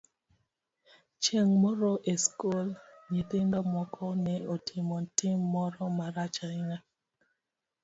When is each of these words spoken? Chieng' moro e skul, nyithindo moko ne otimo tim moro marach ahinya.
Chieng' 1.21 1.53
moro 1.63 1.91
e 2.11 2.13
skul, 2.23 2.67
nyithindo 3.11 3.57
moko 3.73 4.05
ne 4.23 4.35
otimo 4.53 4.97
tim 5.17 5.39
moro 5.53 5.83
marach 5.97 6.37
ahinya. 6.45 6.79